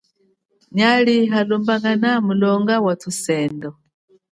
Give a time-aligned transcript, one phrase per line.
[0.75, 3.69] Nyali halumbangana mulonga wathusendo.